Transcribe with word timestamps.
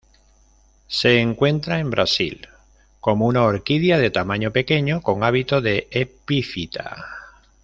Se 0.87 1.19
encuentra 1.19 1.77
en 1.77 1.91
Brasil 1.91 2.47
como 2.99 3.27
una 3.27 3.43
orquídea 3.43 3.99
de 3.99 4.09
tamaño 4.09 4.49
pequeño, 4.51 5.03
con 5.03 5.23
hábito 5.23 5.61
de 5.61 5.89
epífita. 5.91 7.05